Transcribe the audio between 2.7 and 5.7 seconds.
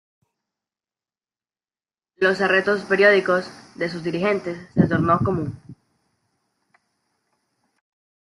periódicos de sus dirigentes se tornó común.